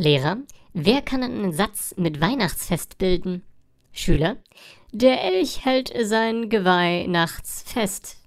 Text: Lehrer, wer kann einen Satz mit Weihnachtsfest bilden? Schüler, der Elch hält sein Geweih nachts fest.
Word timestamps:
Lehrer, 0.00 0.38
wer 0.74 1.02
kann 1.02 1.24
einen 1.24 1.52
Satz 1.52 1.92
mit 1.96 2.20
Weihnachtsfest 2.20 2.98
bilden? 2.98 3.42
Schüler, 3.90 4.36
der 4.92 5.24
Elch 5.24 5.64
hält 5.64 5.92
sein 6.02 6.48
Geweih 6.48 7.06
nachts 7.08 7.64
fest. 7.66 8.17